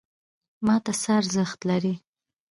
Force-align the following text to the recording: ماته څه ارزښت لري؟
ماته 0.65 0.93
څه 1.01 1.09
ارزښت 1.19 1.59
لري؟ 1.69 1.93